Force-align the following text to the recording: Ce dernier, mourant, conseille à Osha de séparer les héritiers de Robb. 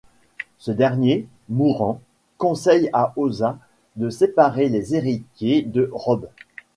Ce 0.57 0.71
dernier, 0.71 1.27
mourant, 1.47 2.01
conseille 2.39 2.89
à 2.91 3.13
Osha 3.17 3.59
de 3.97 4.09
séparer 4.09 4.67
les 4.67 4.95
héritiers 4.95 5.61
de 5.61 5.91
Robb. 5.93 6.27